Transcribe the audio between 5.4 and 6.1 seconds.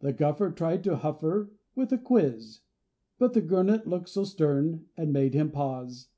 pause.